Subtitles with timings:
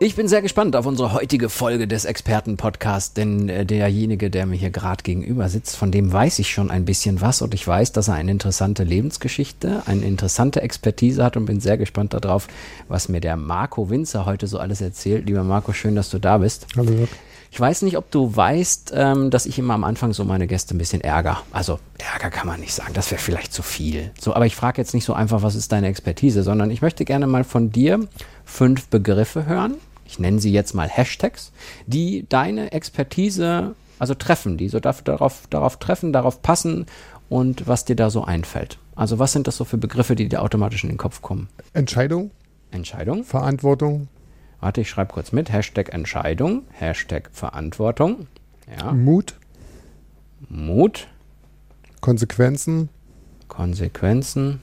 [0.00, 4.54] Ich bin sehr gespannt auf unsere heutige Folge des Expertenpodcasts, denn äh, derjenige, der mir
[4.54, 7.90] hier gerade gegenüber sitzt, von dem weiß ich schon ein bisschen was und ich weiß,
[7.90, 12.46] dass er eine interessante Lebensgeschichte, eine interessante Expertise hat und bin sehr gespannt darauf,
[12.86, 15.26] was mir der Marco Winzer heute so alles erzählt.
[15.26, 16.68] Lieber Marco, schön, dass du da bist.
[16.76, 17.08] Hallo.
[17.50, 20.76] Ich weiß nicht, ob du weißt, ähm, dass ich immer am Anfang so meine Gäste
[20.76, 21.42] ein bisschen ärger.
[21.50, 24.12] Also Ärger kann man nicht sagen, das wäre vielleicht zu viel.
[24.20, 27.04] So, aber ich frage jetzt nicht so einfach, was ist deine Expertise, sondern ich möchte
[27.04, 28.06] gerne mal von dir
[28.44, 29.74] fünf Begriffe hören
[30.08, 31.52] ich nenne sie jetzt mal Hashtags,
[31.86, 36.86] die deine Expertise also treffen, die so darauf, darauf treffen, darauf passen
[37.28, 38.78] und was dir da so einfällt.
[38.94, 41.48] Also was sind das so für Begriffe, die dir automatisch in den Kopf kommen?
[41.72, 42.30] Entscheidung.
[42.70, 43.24] Entscheidung.
[43.24, 44.08] Verantwortung.
[44.60, 45.52] Warte, ich schreibe kurz mit.
[45.52, 48.26] Hashtag Entscheidung, Hashtag Verantwortung.
[48.78, 48.92] Ja.
[48.92, 49.34] Mut.
[50.48, 51.06] Mut.
[52.00, 52.88] Konsequenzen.
[53.46, 54.60] Konsequenzen.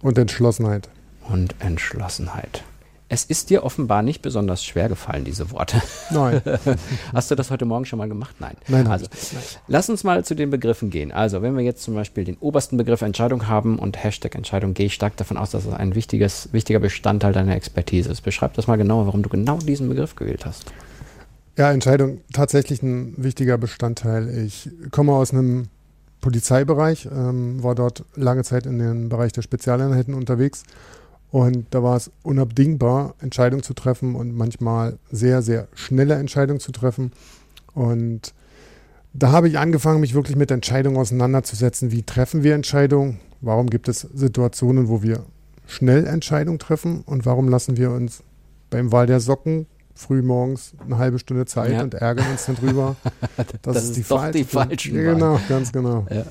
[0.00, 0.88] Und Entschlossenheit.
[1.28, 2.64] Und Entschlossenheit.
[3.12, 5.82] Es ist dir offenbar nicht besonders schwer gefallen, diese Worte.
[6.10, 6.40] Nein.
[7.12, 8.36] Hast du das heute Morgen schon mal gemacht?
[8.38, 8.54] Nein.
[8.68, 8.86] Nein.
[8.86, 9.42] Also, nein.
[9.66, 11.10] lass uns mal zu den Begriffen gehen.
[11.10, 14.86] Also, wenn wir jetzt zum Beispiel den obersten Begriff Entscheidung haben und Hashtag Entscheidung, gehe
[14.86, 18.20] ich stark davon aus, dass es ein wichtiges, wichtiger Bestandteil deiner Expertise ist.
[18.20, 20.66] Beschreib das mal genauer, warum du genau diesen Begriff gewählt hast.
[21.58, 24.28] Ja, Entscheidung tatsächlich ein wichtiger Bestandteil.
[24.46, 25.66] Ich komme aus einem
[26.20, 30.62] Polizeibereich, ähm, war dort lange Zeit in dem Bereich der Spezialeinheiten unterwegs
[31.30, 36.72] und da war es unabdingbar, Entscheidungen zu treffen und manchmal sehr, sehr schnelle Entscheidungen zu
[36.72, 37.12] treffen.
[37.72, 38.34] Und
[39.12, 41.92] da habe ich angefangen, mich wirklich mit Entscheidungen auseinanderzusetzen.
[41.92, 43.20] Wie treffen wir Entscheidungen?
[43.40, 45.24] Warum gibt es Situationen, wo wir
[45.66, 47.02] schnell Entscheidungen treffen?
[47.06, 48.22] Und warum lassen wir uns
[48.68, 51.82] beim Wahl der Socken früh morgens eine halbe Stunde Zeit ja.
[51.82, 52.96] und ärgern uns dann drüber?
[53.62, 54.94] Das, das ist, die, doch die falschen.
[54.94, 56.06] Genau, ganz genau.
[56.10, 56.24] Ja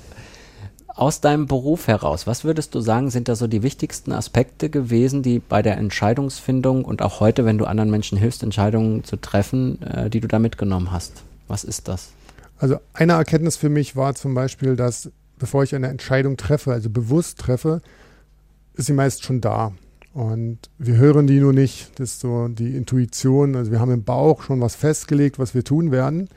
[0.99, 5.23] aus deinem Beruf heraus, was würdest du sagen, sind da so die wichtigsten Aspekte gewesen,
[5.23, 9.81] die bei der Entscheidungsfindung und auch heute, wenn du anderen Menschen hilfst, Entscheidungen zu treffen,
[9.81, 11.23] äh, die du da mitgenommen hast?
[11.47, 12.09] Was ist das?
[12.57, 16.89] Also eine Erkenntnis für mich war zum Beispiel, dass bevor ich eine Entscheidung treffe, also
[16.89, 17.81] bewusst treffe,
[18.73, 19.71] ist sie meist schon da.
[20.13, 21.97] Und wir hören die nur nicht.
[21.97, 23.55] Das ist so die Intuition.
[23.55, 26.27] Also wir haben im Bauch schon was festgelegt, was wir tun werden.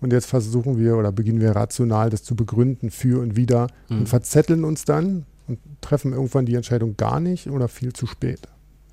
[0.00, 4.00] Und jetzt versuchen wir oder beginnen wir rational das zu begründen für und wieder mhm.
[4.00, 8.40] und verzetteln uns dann und treffen irgendwann die Entscheidung gar nicht oder viel zu spät.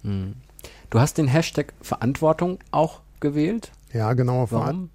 [0.03, 0.33] Mhm.
[0.89, 3.71] Du hast den Hashtag Verantwortung auch gewählt?
[3.93, 4.47] Ja, genau.
[4.49, 4.89] Warum?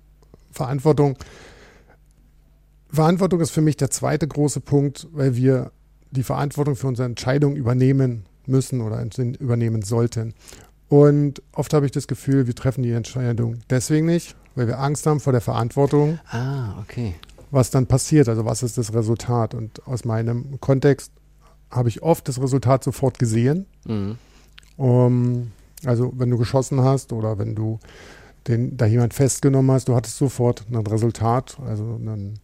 [0.50, 1.16] Verantwortung.
[2.90, 5.72] Verantwortung ist für mich der zweite große Punkt, weil wir
[6.10, 9.02] die Verantwortung für unsere Entscheidung übernehmen müssen oder
[9.38, 10.34] übernehmen sollten.
[10.88, 15.06] Und oft habe ich das Gefühl, wir treffen die Entscheidung deswegen nicht, weil wir Angst
[15.06, 16.18] haben vor der Verantwortung.
[16.30, 17.14] Ah, okay.
[17.50, 19.54] Was dann passiert, also was ist das Resultat?
[19.54, 21.12] Und aus meinem Kontext
[21.70, 23.66] habe ich oft das Resultat sofort gesehen.
[23.86, 24.16] Mhm.
[24.76, 25.52] Um,
[25.84, 27.78] also wenn du geschossen hast oder wenn du
[28.48, 31.58] den, da jemand festgenommen hast, du hattest sofort ein Resultat.
[31.66, 32.38] Also einen,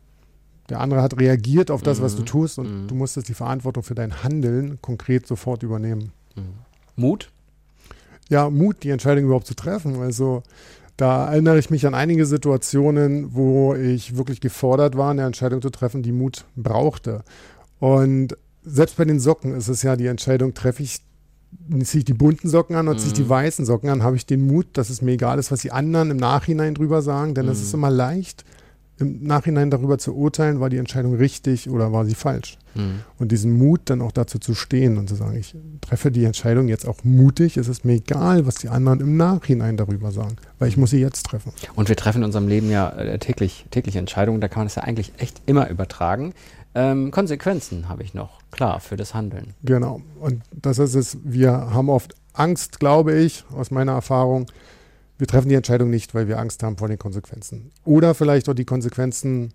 [0.69, 2.05] der andere hat reagiert auf das, mhm.
[2.05, 2.27] was du mhm.
[2.27, 2.89] tust und mhm.
[2.89, 6.13] du musstest die Verantwortung für dein Handeln konkret sofort übernehmen.
[6.37, 6.43] Mhm.
[6.97, 7.31] Mut?
[8.29, 10.01] Ja, Mut, die Entscheidung überhaupt zu treffen.
[10.01, 10.43] Also
[10.99, 15.71] da erinnere ich mich an einige Situationen, wo ich wirklich gefordert war, eine Entscheidung zu
[15.71, 17.23] treffen, die Mut brauchte.
[17.79, 21.01] Und selbst bei den Socken ist es ja die Entscheidung, treffe ich,
[21.85, 22.99] ziehe ich die bunten Socken an oder mhm.
[22.99, 23.29] ziehe ich die mhm.
[23.29, 26.11] weißen Socken an, habe ich den Mut, dass es mir egal ist, was die anderen
[26.11, 27.65] im Nachhinein drüber sagen, denn es mhm.
[27.65, 28.45] ist immer leicht,
[28.99, 32.59] im Nachhinein darüber zu urteilen, war die Entscheidung richtig oder war sie falsch.
[32.75, 33.01] Mhm.
[33.19, 36.69] Und diesen Mut dann auch dazu zu stehen und zu sagen, ich treffe die Entscheidung
[36.69, 40.69] jetzt auch mutig, es ist mir egal, was die anderen im Nachhinein darüber sagen, weil
[40.69, 41.53] ich muss sie jetzt treffen.
[41.75, 44.75] Und wir treffen in unserem Leben ja äh, täglich, täglich Entscheidungen, da kann man das
[44.75, 46.35] ja eigentlich echt immer übertragen.
[46.75, 49.55] Ähm, Konsequenzen habe ich noch, klar, für das Handeln.
[49.63, 50.03] Genau.
[50.21, 54.47] Und das ist es, wir haben oft Angst, glaube ich, aus meiner Erfahrung,
[55.19, 57.71] wir treffen die Entscheidung nicht, weil wir Angst haben vor den Konsequenzen.
[57.85, 59.53] Oder vielleicht auch die Konsequenzen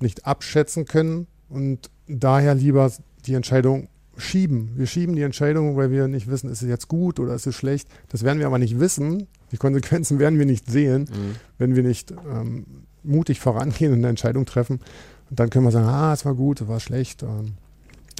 [0.00, 2.92] nicht abschätzen können und daher lieber
[3.26, 4.72] die Entscheidung schieben.
[4.76, 7.54] Wir schieben die Entscheidung, weil wir nicht wissen, ist es jetzt gut oder ist es
[7.54, 7.88] schlecht.
[8.08, 9.26] Das werden wir aber nicht wissen.
[9.52, 11.36] Die Konsequenzen werden wir nicht sehen, mhm.
[11.58, 12.64] wenn wir nicht ähm,
[13.02, 14.80] mutig vorangehen und eine Entscheidung treffen.
[15.30, 17.22] Und dann können wir sagen, ah, es war gut, es war schlecht.
[17.22, 17.54] Ähm,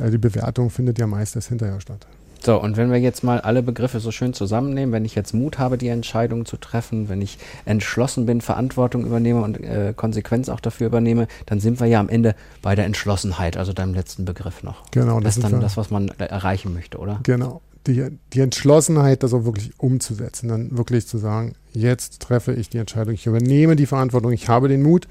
[0.01, 2.07] also die Bewertung findet ja meistens hinterher statt.
[2.45, 5.59] So, und wenn wir jetzt mal alle Begriffe so schön zusammennehmen, wenn ich jetzt Mut
[5.59, 10.61] habe, die Entscheidung zu treffen, wenn ich entschlossen bin, Verantwortung übernehme und äh, Konsequenz auch
[10.61, 14.63] dafür übernehme, dann sind wir ja am Ende bei der Entschlossenheit, also deinem letzten Begriff
[14.63, 14.91] noch.
[14.91, 15.21] Genau.
[15.21, 17.21] Das ist dann das, was man erreichen möchte, oder?
[17.23, 17.61] Genau.
[17.87, 22.79] Die, die Entschlossenheit, das auch wirklich umzusetzen, dann wirklich zu sagen, jetzt treffe ich die
[22.79, 25.07] Entscheidung, ich übernehme die Verantwortung, ich habe den Mut,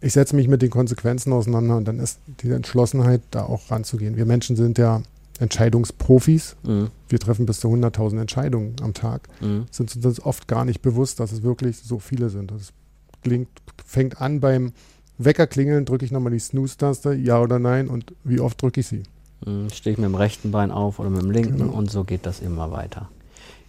[0.00, 4.16] ich setze mich mit den Konsequenzen auseinander und dann ist die Entschlossenheit, da auch ranzugehen.
[4.16, 5.02] Wir Menschen sind ja
[5.38, 6.56] Entscheidungsprofis.
[6.62, 6.88] Mhm.
[7.08, 9.28] Wir treffen bis zu 100.000 Entscheidungen am Tag.
[9.40, 9.66] Mhm.
[9.70, 12.50] Sind uns oft gar nicht bewusst, dass es wirklich so viele sind.
[12.50, 12.72] Das
[13.22, 13.48] klingt,
[13.84, 14.72] fängt an beim
[15.18, 19.02] Weckerklingeln, drücke ich nochmal die Snooze-Taste, ja oder nein, und wie oft drücke ich sie?
[19.44, 19.70] Mhm.
[19.70, 21.72] Stehe ich mit dem rechten Bein auf oder mit dem linken genau.
[21.72, 23.08] und so geht das immer weiter.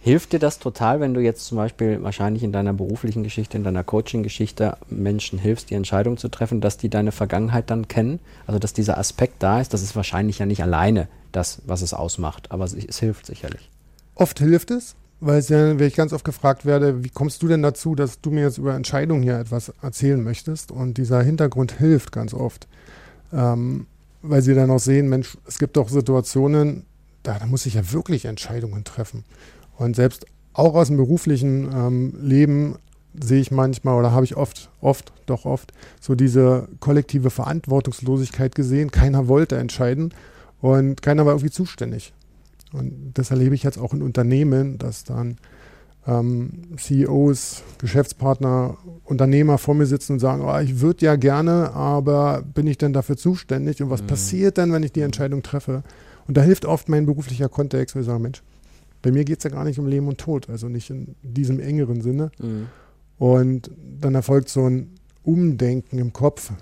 [0.06, 3.64] Hilft dir das total, wenn du jetzt zum Beispiel wahrscheinlich in deiner beruflichen Geschichte, in
[3.64, 8.20] deiner Coaching-Geschichte Menschen hilfst, die Entscheidung zu treffen, dass die deine Vergangenheit dann kennen?
[8.46, 11.92] Also, dass dieser Aspekt da ist, das ist wahrscheinlich ja nicht alleine das, was es
[11.92, 13.68] ausmacht, aber es, es hilft sicherlich.
[14.14, 17.48] Oft hilft es, weil es ja, wenn ich ganz oft gefragt werde, wie kommst du
[17.48, 20.70] denn dazu, dass du mir jetzt über Entscheidungen hier etwas erzählen möchtest?
[20.70, 22.68] Und dieser Hintergrund hilft ganz oft,
[23.32, 23.88] ähm,
[24.22, 26.86] weil sie dann auch sehen, Mensch, es gibt doch Situationen,
[27.24, 29.24] da, da muss ich ja wirklich Entscheidungen treffen.
[29.76, 32.76] Und selbst auch aus dem beruflichen ähm, Leben
[33.22, 38.90] sehe ich manchmal oder habe ich oft, oft, doch oft so diese kollektive Verantwortungslosigkeit gesehen.
[38.90, 40.12] Keiner wollte entscheiden
[40.60, 42.12] und keiner war irgendwie zuständig.
[42.72, 45.38] Und das erlebe ich jetzt auch in Unternehmen, dass dann
[46.06, 52.42] ähm, CEOs, Geschäftspartner, Unternehmer vor mir sitzen und sagen, oh, ich würde ja gerne, aber
[52.42, 53.82] bin ich denn dafür zuständig?
[53.82, 54.08] Und was mhm.
[54.08, 55.82] passiert denn, wenn ich die Entscheidung treffe?
[56.26, 58.42] Und da hilft oft mein beruflicher Kontext, wo ich sage, Mensch,
[59.02, 61.60] bei mir geht es ja gar nicht um Leben und Tod, also nicht in diesem
[61.60, 62.30] engeren Sinne.
[62.38, 62.66] Mhm.
[63.18, 63.70] Und
[64.00, 64.90] dann erfolgt so ein
[65.22, 66.52] Umdenken im Kopf,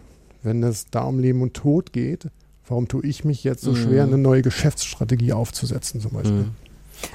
[0.43, 2.29] wenn es da um Leben und Tod geht.
[2.67, 3.77] Warum tue ich mich jetzt so mhm.
[3.77, 6.33] schwer, eine neue Geschäftsstrategie aufzusetzen zum Beispiel?
[6.33, 6.51] Mhm.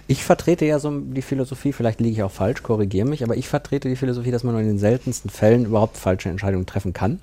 [0.07, 3.47] Ich vertrete ja so die Philosophie, vielleicht liege ich auch falsch, korrigiere mich, aber ich
[3.47, 7.19] vertrete die Philosophie, dass man nur in den seltensten Fällen überhaupt falsche Entscheidungen treffen kann.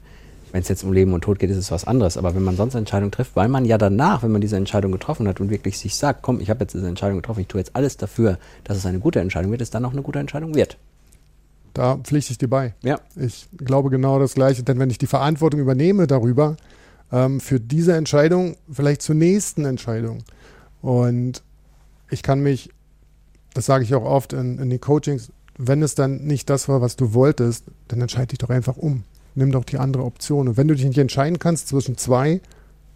[0.53, 2.17] Wenn es jetzt um Leben und Tod geht, ist es was anderes.
[2.17, 5.29] Aber wenn man sonst Entscheidungen trifft, weil man ja danach, wenn man diese Entscheidung getroffen
[5.29, 7.75] hat und wirklich sich sagt, komm, ich habe jetzt diese Entscheidung getroffen, ich tue jetzt
[7.75, 10.79] alles dafür, dass es eine gute Entscheidung wird, es dann auch eine gute Entscheidung wird.
[11.75, 12.75] Da pflichte ich dir bei.
[12.83, 13.01] Ja.
[13.17, 16.57] Ich glaube genau das Gleiche, denn wenn ich die Verantwortung übernehme darüber,
[17.13, 20.25] ähm, für diese Entscheidung, vielleicht zur nächsten Entscheidung.
[20.81, 21.43] Und
[22.11, 22.71] ich kann mich,
[23.53, 26.81] das sage ich auch oft in, in den Coachings, wenn es dann nicht das war,
[26.81, 29.05] was du wolltest, dann entscheide dich doch einfach um
[29.37, 30.49] nimm doch die andere Option.
[30.49, 32.41] Und wenn du dich nicht entscheiden kannst zwischen zwei,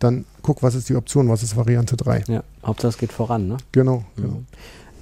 [0.00, 2.24] dann guck, was ist die Option, was ist Variante 3.
[2.26, 3.58] Ja, Hauptsache es geht voran, ne?
[3.72, 4.42] Genau, genau.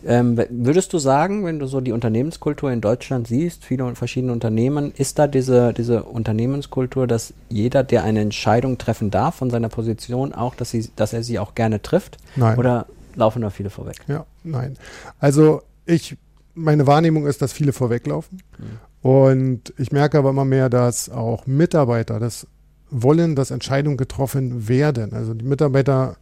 [0.05, 4.93] Ähm, würdest du sagen, wenn du so die Unternehmenskultur in Deutschland siehst, viele verschiedene Unternehmen,
[4.97, 10.33] ist da diese, diese Unternehmenskultur, dass jeder, der eine Entscheidung treffen darf von seiner Position,
[10.33, 12.19] auch, dass, sie, dass er sie auch gerne trifft?
[12.37, 12.59] Nein.
[12.59, 12.87] Oder
[13.17, 13.97] laufen da viele vorweg?
[14.07, 14.77] Ja, nein.
[15.19, 16.17] Also ich,
[16.59, 18.43] meine Wahrnehmung ist, dass viele vorweglaufen.
[18.59, 19.09] Mhm.
[19.09, 22.47] Und ich merke aber immer mehr, dass auch Mitarbeiter das
[22.91, 25.13] wollen, dass Entscheidungen getroffen werden.
[25.13, 26.17] Also die Mitarbeiter,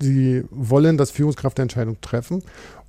[0.00, 2.42] sie wollen, dass Führungskräfte Entscheidungen treffen.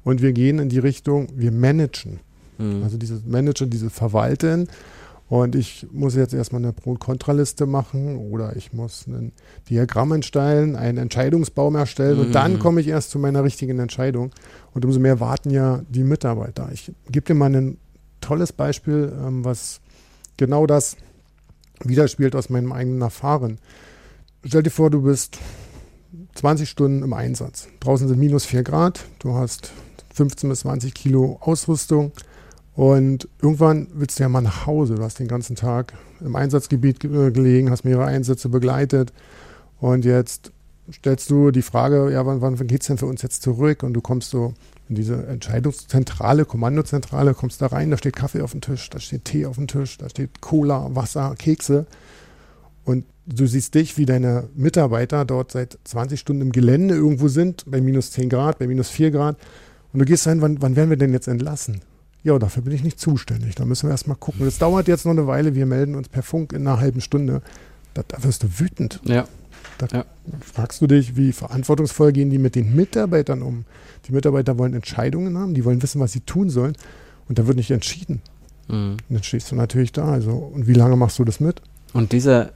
[0.03, 2.19] Und wir gehen in die Richtung, wir managen.
[2.57, 2.83] Mhm.
[2.83, 4.67] Also dieses Managen, dieses Verwalten.
[5.31, 9.31] Und ich muss jetzt erstmal eine Pro- und Kontraliste machen oder ich muss ein
[9.69, 12.25] Diagramm entstellen, einen Entscheidungsbaum erstellen mhm.
[12.25, 14.31] und dann komme ich erst zu meiner richtigen Entscheidung.
[14.73, 16.67] Und umso mehr warten ja die Mitarbeiter.
[16.73, 17.77] Ich gebe dir mal einen
[18.19, 19.79] tolles Beispiel, ähm, was
[20.35, 20.97] genau das
[21.81, 23.57] widerspielt aus meinem eigenen Erfahren.
[24.45, 25.37] Stell dir vor, du bist
[26.35, 27.69] 20 Stunden im Einsatz.
[27.79, 29.71] Draußen sind minus 4 Grad, du hast
[30.13, 32.11] 15 bis 20 Kilo Ausrüstung
[32.81, 34.95] und irgendwann willst du ja mal nach Hause.
[34.95, 39.13] Du hast den ganzen Tag im Einsatzgebiet äh, gelegen, hast mehrere Einsätze begleitet
[39.79, 40.51] und jetzt
[40.91, 43.83] stellst du die Frage, ja, wann, wann geht es denn für uns jetzt zurück?
[43.83, 44.55] Und du kommst so
[44.89, 49.25] in diese Entscheidungszentrale, Kommandozentrale, kommst da rein, da steht Kaffee auf dem Tisch, da steht
[49.25, 51.85] Tee auf dem Tisch, da steht Cola, Wasser, Kekse.
[52.83, 57.63] Und du siehst dich, wie deine Mitarbeiter dort seit 20 Stunden im Gelände irgendwo sind,
[57.67, 59.37] bei minus 10 Grad, bei minus 4 Grad.
[59.93, 61.81] Und du gehst rein, wann, wann werden wir denn jetzt entlassen?
[62.23, 63.55] Ja, dafür bin ich nicht zuständig.
[63.55, 64.45] Da müssen wir erstmal gucken.
[64.45, 65.55] Das dauert jetzt noch eine Weile.
[65.55, 67.41] Wir melden uns per Funk in einer halben Stunde.
[67.93, 69.01] Da, da wirst du wütend.
[69.03, 69.27] Ja.
[69.77, 70.05] Da ja.
[70.53, 73.65] fragst du dich, wie verantwortungsvoll gehen die mit den Mitarbeitern um?
[74.05, 76.75] Die Mitarbeiter wollen Entscheidungen haben, die wollen wissen, was sie tun sollen.
[77.27, 78.21] Und da wird nicht entschieden.
[78.67, 78.91] Mhm.
[78.91, 80.05] Und dann stehst du natürlich da.
[80.05, 81.61] Also, und wie lange machst du das mit?
[81.93, 82.51] Und diese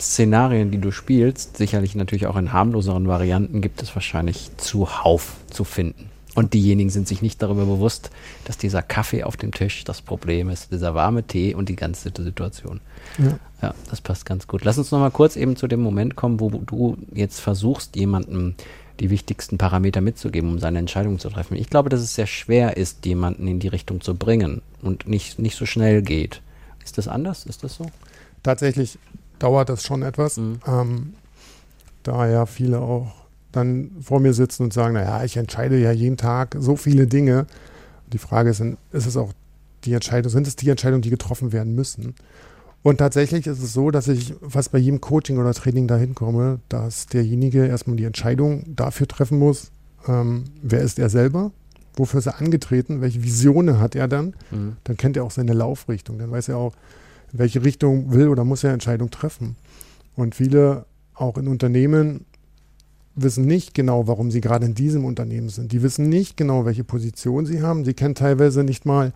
[0.00, 5.64] Szenarien, die du spielst, sicherlich natürlich auch in harmloseren Varianten, gibt es wahrscheinlich zuhauf zu
[5.64, 6.10] finden.
[6.34, 8.10] Und diejenigen sind sich nicht darüber bewusst,
[8.44, 12.12] dass dieser Kaffee auf dem Tisch das Problem ist, dieser warme Tee und die ganze
[12.16, 12.80] Situation.
[13.18, 14.64] Ja, ja das passt ganz gut.
[14.64, 18.54] Lass uns noch mal kurz eben zu dem Moment kommen, wo du jetzt versuchst, jemandem
[19.00, 21.56] die wichtigsten Parameter mitzugeben, um seine Entscheidung zu treffen.
[21.56, 25.38] Ich glaube, dass es sehr schwer ist, jemanden in die Richtung zu bringen und nicht,
[25.38, 26.42] nicht so schnell geht.
[26.84, 27.46] Ist das anders?
[27.46, 27.86] Ist das so?
[28.42, 28.98] Tatsächlich
[29.38, 30.36] dauert das schon etwas.
[30.36, 30.60] Mhm.
[30.66, 31.14] Ähm,
[32.02, 33.19] da ja viele auch
[33.52, 37.46] dann vor mir sitzen und sagen, naja, ich entscheide ja jeden Tag so viele Dinge.
[38.12, 39.32] Die Frage ist, ist es auch
[39.84, 42.14] die Entscheidung, sind es die Entscheidungen, die getroffen werden müssen?
[42.82, 46.60] Und tatsächlich ist es so, dass ich fast bei jedem Coaching oder Training dahin komme,
[46.68, 49.70] dass derjenige erstmal die Entscheidung dafür treffen muss,
[50.08, 51.52] ähm, wer ist er selber,
[51.94, 54.34] wofür ist er angetreten, welche Visionen hat er dann.
[54.50, 54.76] Mhm.
[54.84, 56.74] Dann kennt er auch seine Laufrichtung, dann weiß er auch,
[57.32, 59.56] in welche Richtung will oder muss er Entscheidung treffen.
[60.16, 62.24] Und viele auch in Unternehmen
[63.22, 65.72] wissen nicht genau, warum sie gerade in diesem Unternehmen sind.
[65.72, 67.84] Die wissen nicht genau, welche Position sie haben.
[67.84, 69.12] Sie kennen teilweise nicht mal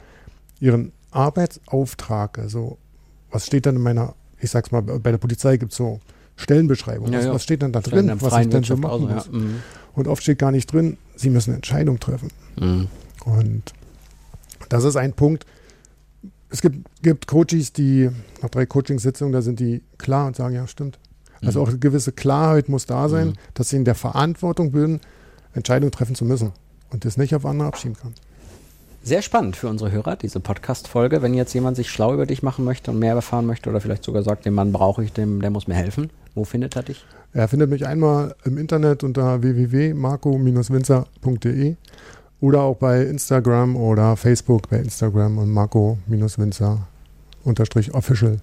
[0.60, 2.38] ihren Arbeitsauftrag.
[2.38, 2.78] Also
[3.30, 6.00] was steht dann in meiner, ich sag's mal, bei der Polizei gibt es so
[6.36, 7.12] Stellenbeschreibungen.
[7.12, 7.34] Ja, was, ja.
[7.34, 9.26] was, steht dann da drin, was ich denn so machen muss?
[9.26, 9.32] Ja.
[9.32, 9.56] Mhm.
[9.94, 12.30] Und oft steht gar nicht drin, sie müssen eine Entscheidung treffen.
[12.58, 12.88] Mhm.
[13.24, 13.72] Und
[14.68, 15.46] das ist ein Punkt.
[16.50, 18.10] Es gibt, gibt Coaches, die
[18.42, 20.98] nach drei Coachingsitzungen, da sind die klar und sagen, ja, stimmt.
[21.46, 21.64] Also mhm.
[21.64, 23.34] auch eine gewisse Klarheit muss da sein, mhm.
[23.54, 25.00] dass sie in der Verantwortung bin,
[25.54, 26.52] Entscheidungen treffen zu müssen
[26.90, 28.14] und das nicht auf andere abschieben kann.
[29.02, 31.20] Sehr spannend für unsere Hörer, diese Podcast-Folge.
[31.20, 34.02] Wenn jetzt jemand sich schlau über dich machen möchte und mehr erfahren möchte oder vielleicht
[34.02, 37.04] sogar sagt, den Mann brauche ich, dem, der muss mir helfen, wo findet er dich?
[37.34, 41.76] Er findet mich einmal im Internet unter www.marco-winzer.de
[42.40, 48.38] oder auch bei Instagram oder Facebook bei Instagram und Marco-Winzer-official.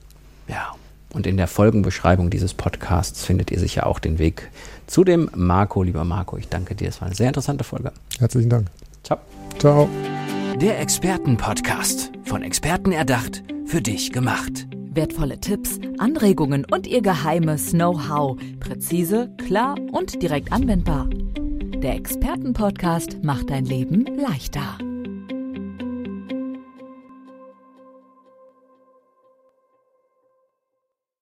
[0.48, 0.75] Ja,
[1.13, 4.50] und in der Folgenbeschreibung dieses Podcasts findet ihr sicher auch den Weg
[4.88, 5.84] zu dem Marco.
[5.84, 6.89] Lieber Marco, ich danke dir.
[6.89, 7.91] Es war eine sehr interessante Folge.
[8.20, 8.68] Herzlichen Dank.
[9.03, 9.20] Ciao.
[9.60, 9.89] Ciao.
[10.60, 12.12] Der Expertenpodcast.
[12.25, 14.68] Von Experten erdacht, für dich gemacht.
[14.94, 18.38] Wertvolle Tipps, Anregungen und ihr geheimes Know-how.
[18.60, 21.08] Präzise, klar und direkt anwendbar.
[21.82, 24.77] Der Expertenpodcast macht dein Leben leichter.